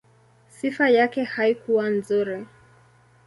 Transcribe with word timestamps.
Sifa 0.49 0.89
yake 0.89 1.23
haikuwa 1.23 1.89
nzuri. 1.89 2.45